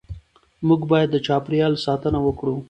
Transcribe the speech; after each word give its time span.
موږ 0.67 0.81
باید 0.91 1.09
د 1.11 1.17
چاپېریال 1.25 1.73
ساتنه 1.85 2.19
وکړو 2.23 2.55